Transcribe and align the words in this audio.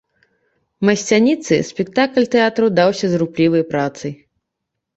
Масцяніцы, 0.89 1.53
спектакль 1.69 2.29
тэатру 2.37 2.73
даўся 2.81 3.05
з 3.15 3.23
руплівай 3.25 3.63
працай. 3.77 4.13